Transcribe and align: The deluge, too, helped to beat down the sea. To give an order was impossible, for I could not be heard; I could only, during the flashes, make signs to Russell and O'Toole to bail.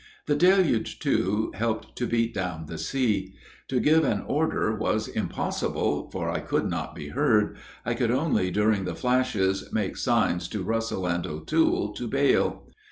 The 0.25 0.35
deluge, 0.35 0.97
too, 0.97 1.51
helped 1.53 1.95
to 1.97 2.07
beat 2.07 2.33
down 2.33 2.65
the 2.65 2.79
sea. 2.79 3.35
To 3.67 3.79
give 3.79 4.03
an 4.03 4.23
order 4.25 4.73
was 4.73 5.07
impossible, 5.07 6.09
for 6.09 6.27
I 6.31 6.39
could 6.39 6.67
not 6.67 6.95
be 6.95 7.09
heard; 7.09 7.55
I 7.85 7.93
could 7.93 8.09
only, 8.09 8.49
during 8.49 8.85
the 8.85 8.95
flashes, 8.95 9.71
make 9.71 9.95
signs 9.97 10.47
to 10.47 10.63
Russell 10.63 11.05
and 11.05 11.27
O'Toole 11.27 11.93
to 11.93 12.07
bail. 12.07 12.67